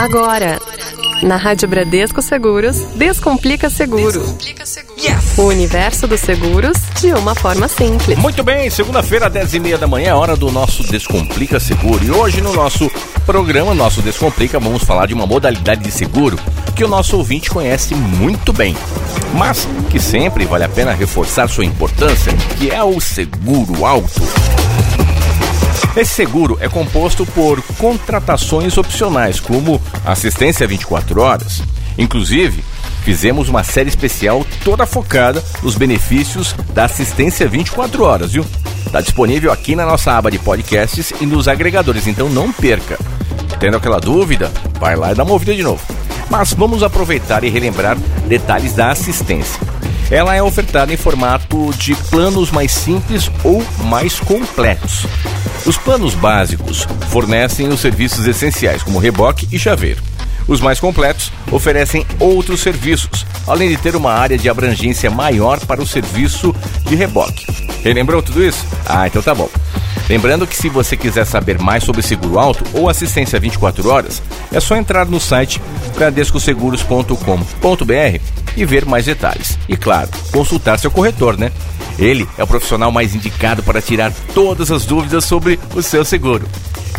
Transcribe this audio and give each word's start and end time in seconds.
Agora, 0.00 0.58
na 1.22 1.36
Rádio 1.36 1.68
Bradesco 1.68 2.22
Seguros, 2.22 2.78
Descomplica 2.96 3.68
Seguro. 3.68 4.22
Yes! 4.98 5.36
O 5.36 5.42
universo 5.42 6.08
dos 6.08 6.20
seguros 6.20 6.78
de 6.98 7.12
uma 7.12 7.34
forma 7.34 7.68
simples. 7.68 8.16
Muito 8.16 8.42
bem, 8.42 8.70
segunda-feira, 8.70 9.28
10 9.28 9.52
e 9.52 9.60
meia 9.60 9.76
da 9.76 9.86
manhã, 9.86 10.16
hora 10.16 10.34
do 10.36 10.50
nosso 10.50 10.82
Descomplica 10.84 11.60
Seguro. 11.60 12.02
E 12.02 12.10
hoje 12.10 12.40
no 12.40 12.54
nosso 12.54 12.90
programa, 13.26 13.74
nosso 13.74 14.00
Descomplica, 14.00 14.58
vamos 14.58 14.84
falar 14.84 15.04
de 15.04 15.12
uma 15.12 15.26
modalidade 15.26 15.84
de 15.84 15.90
seguro 15.90 16.38
que 16.74 16.82
o 16.82 16.88
nosso 16.88 17.18
ouvinte 17.18 17.50
conhece 17.50 17.94
muito 17.94 18.54
bem, 18.54 18.74
mas 19.34 19.68
que 19.90 20.00
sempre 20.00 20.46
vale 20.46 20.64
a 20.64 20.68
pena 20.70 20.94
reforçar 20.94 21.46
sua 21.46 21.66
importância, 21.66 22.32
que 22.58 22.70
é 22.70 22.82
o 22.82 22.98
seguro 23.02 23.84
alto. 23.84 24.22
Esse 25.96 26.14
seguro 26.14 26.56
é 26.60 26.68
composto 26.68 27.26
por 27.26 27.60
contratações 27.76 28.78
opcionais, 28.78 29.40
como 29.40 29.80
assistência 30.04 30.66
24 30.66 31.20
horas. 31.20 31.62
Inclusive, 31.98 32.62
fizemos 33.02 33.48
uma 33.48 33.64
série 33.64 33.88
especial 33.88 34.46
toda 34.64 34.86
focada 34.86 35.42
nos 35.62 35.74
benefícios 35.74 36.54
da 36.72 36.84
assistência 36.84 37.48
24 37.48 38.04
horas, 38.04 38.32
viu? 38.32 38.46
Está 38.86 39.00
disponível 39.00 39.50
aqui 39.50 39.74
na 39.74 39.84
nossa 39.84 40.12
aba 40.16 40.30
de 40.30 40.38
podcasts 40.38 41.12
e 41.20 41.26
nos 41.26 41.48
agregadores, 41.48 42.06
então 42.06 42.28
não 42.28 42.52
perca. 42.52 42.96
Tendo 43.58 43.76
aquela 43.76 44.00
dúvida, 44.00 44.50
vai 44.78 44.94
lá 44.94 45.10
e 45.10 45.14
dá 45.14 45.24
uma 45.24 45.32
ouvida 45.32 45.54
de 45.54 45.62
novo. 45.62 45.82
Mas 46.30 46.52
vamos 46.52 46.84
aproveitar 46.84 47.42
e 47.42 47.50
relembrar 47.50 47.96
detalhes 48.28 48.72
da 48.74 48.90
assistência. 48.90 49.60
Ela 50.10 50.34
é 50.34 50.42
ofertada 50.42 50.92
em 50.92 50.96
formato 50.96 51.72
de 51.78 51.94
planos 51.94 52.50
mais 52.50 52.72
simples 52.72 53.30
ou 53.44 53.64
mais 53.84 54.18
completos. 54.18 55.06
Os 55.64 55.76
planos 55.76 56.14
básicos 56.14 56.86
fornecem 57.10 57.68
os 57.68 57.80
serviços 57.80 58.26
essenciais, 58.26 58.82
como 58.82 58.98
reboque 58.98 59.46
e 59.52 59.58
chaveiro. 59.58 60.02
Os 60.48 60.60
mais 60.60 60.80
completos 60.80 61.30
oferecem 61.52 62.04
outros 62.18 62.60
serviços, 62.60 63.24
além 63.46 63.68
de 63.68 63.76
ter 63.76 63.94
uma 63.94 64.12
área 64.12 64.36
de 64.36 64.48
abrangência 64.48 65.10
maior 65.10 65.64
para 65.64 65.80
o 65.80 65.86
serviço 65.86 66.52
de 66.88 66.96
reboque. 66.96 67.46
Relembrou 67.84 68.20
tudo 68.20 68.44
isso? 68.44 68.66
Ah, 68.84 69.06
então 69.06 69.22
tá 69.22 69.32
bom. 69.32 69.48
Lembrando 70.08 70.44
que 70.44 70.56
se 70.56 70.68
você 70.68 70.96
quiser 70.96 71.24
saber 71.24 71.60
mais 71.60 71.84
sobre 71.84 72.02
seguro 72.02 72.40
alto 72.40 72.64
ou 72.74 72.88
assistência 72.88 73.38
24 73.38 73.88
horas, 73.88 74.20
é 74.52 74.58
só 74.58 74.74
entrar 74.74 75.06
no 75.06 75.20
site 75.20 75.62
bradescoseguros.com.br 75.94 78.39
e 78.56 78.64
ver 78.64 78.84
mais 78.84 79.06
detalhes. 79.06 79.58
E 79.68 79.76
claro, 79.76 80.08
consultar 80.32 80.78
seu 80.78 80.90
corretor, 80.90 81.36
né? 81.36 81.52
Ele 81.98 82.26
é 82.38 82.42
o 82.42 82.46
profissional 82.46 82.90
mais 82.90 83.14
indicado 83.14 83.62
para 83.62 83.82
tirar 83.82 84.12
todas 84.34 84.70
as 84.70 84.84
dúvidas 84.84 85.24
sobre 85.24 85.58
o 85.74 85.82
seu 85.82 86.04
seguro. 86.04 86.48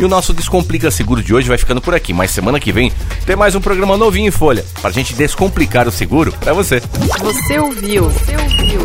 E 0.00 0.04
o 0.04 0.08
nosso 0.08 0.32
Descomplica 0.32 0.90
Seguro 0.90 1.22
de 1.22 1.34
hoje 1.34 1.48
vai 1.48 1.58
ficando 1.58 1.80
por 1.80 1.94
aqui, 1.94 2.12
mas 2.12 2.30
semana 2.30 2.58
que 2.58 2.72
vem 2.72 2.92
tem 3.26 3.36
mais 3.36 3.54
um 3.54 3.60
programa 3.60 3.96
novinho 3.96 4.28
em 4.28 4.30
folha 4.30 4.64
para 4.80 4.90
a 4.90 4.92
gente 4.92 5.14
descomplicar 5.14 5.86
o 5.86 5.92
seguro 5.92 6.32
para 6.32 6.52
você. 6.52 6.80
Você 7.20 7.58
ouviu? 7.58 8.08
Você 8.10 8.36
ouviu? 8.36 8.80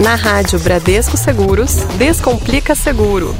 Na 0.00 0.14
Rádio 0.14 0.58
Bradesco 0.58 1.16
Seguros, 1.16 1.74
Descomplica 1.96 2.74
Seguro. 2.74 3.34